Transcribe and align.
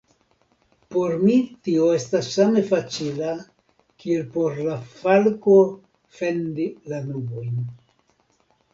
Por 0.93 1.11
mi 1.25 1.35
tio 1.67 1.89
estas 1.97 2.31
same 2.37 2.65
facila 2.71 3.35
kiel 4.07 4.27
por 4.39 4.59
la 4.71 4.81
falko 4.97 5.61
fendi 6.19 6.71
la 6.93 7.07
nubojn. 7.13 7.67